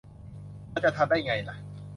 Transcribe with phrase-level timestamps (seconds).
[0.73, 1.55] มันจะทันได้ไงล่ะ